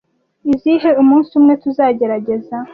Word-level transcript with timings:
Izihe. 0.53 0.89
Umunsi 1.01 1.31
umwe 1.39 1.53
tuzagerageza 1.63 2.55